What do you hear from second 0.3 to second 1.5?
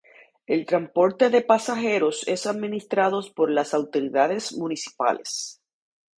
El transporte de